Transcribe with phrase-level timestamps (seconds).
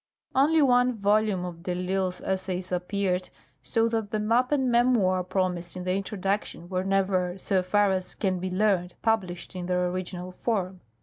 [0.33, 3.29] Only one volume of de I'Isle's essays appeared,
[3.61, 8.15] so that the map and memoh' promised hi the introduction were never, so far as
[8.15, 10.81] can be learned, published in their original form.